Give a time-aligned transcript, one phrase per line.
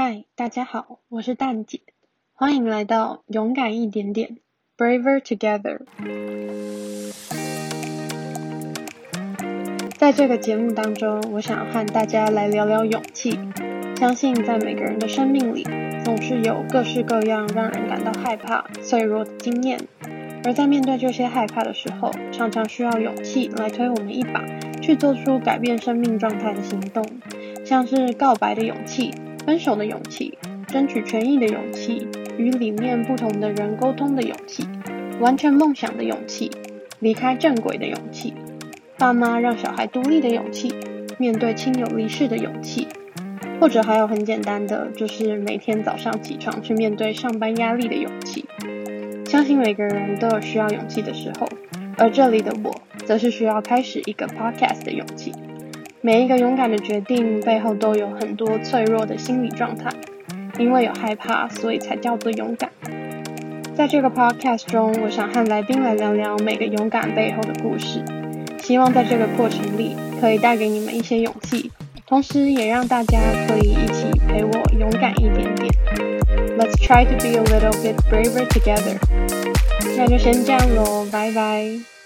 [0.00, 1.80] 嗨，大家好，我是蛋姐，
[2.32, 4.36] 欢迎来到勇敢一点点
[4.76, 5.80] ，Braver Together。
[9.96, 13.40] 在这个节目当中，我想和大家来聊聊勇气。
[13.96, 15.64] 相信在每个人的生命里，
[16.04, 19.80] 总是有各式各样让人感到害怕、脆弱的经验。
[20.44, 24.44] 而在面对这些害怕的时候，常常需要勇气来推我们一把，
[24.80, 27.04] 去做出改变生命状态的行动，
[27.64, 29.10] 像是告白的勇气。
[29.48, 30.36] 分手的勇气，
[30.66, 32.06] 争取权益的勇气，
[32.36, 34.68] 与理念不同的人沟通的勇气，
[35.20, 36.50] 完成梦想的勇气，
[36.98, 38.34] 离开正轨的勇气，
[38.98, 40.74] 爸妈让小孩独立的勇气，
[41.16, 42.88] 面对亲友离世的勇气，
[43.58, 48.44] 或者还有很简单的，就是每天早上起床去面对上班压力的勇气。
[49.24, 51.48] 相信每个人都有需要勇气的时候，
[51.96, 52.70] 而这里的我，
[53.06, 55.32] 则是需要开始一个 podcast 的勇气。
[56.00, 59.90] 每一个勇敢的决定背后都有很多脆弱的心理状态，
[60.58, 62.70] 因为有害怕，所以才叫做勇敢。
[63.76, 68.02] 在这个 podcast 中，我想和来宾来聊聊每个勇敢背后的故事，
[68.62, 71.70] 希望在这个过程里可以带给你们一些勇气，
[72.06, 75.68] 同时也让大家可以一起陪我勇敢一点点。
[76.56, 78.98] Let's try to be a little bit braver together。
[79.96, 81.97] 那就先这样喽，拜拜。